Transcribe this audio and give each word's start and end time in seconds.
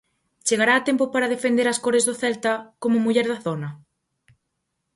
Chegará 0.47 0.73
a 0.77 0.85
tempo 0.89 1.05
para 1.13 1.31
defender 1.33 1.67
as 1.69 1.81
cores 1.85 2.03
do 2.05 2.17
Celta, 2.21 2.53
como 2.81 3.03
muller 3.03 3.27
da 3.31 3.41
zona? 3.45 3.69